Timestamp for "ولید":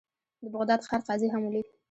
1.49-1.67